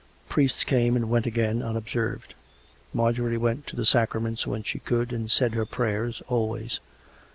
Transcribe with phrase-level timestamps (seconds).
[0.27, 2.33] Priests came and went again unobserved;
[2.91, 6.79] Marjorie went to the sacraments when she could, and said her prayers always.